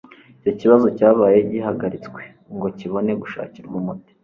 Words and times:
icyo 0.39 0.51
kibazo 0.59 0.87
cyabaye 0.97 1.37
gihagaritswe 1.51 2.21
ngo 2.55 2.67
kibone 2.77 3.11
gushakirwa 3.21 3.75
umuti 3.81 4.11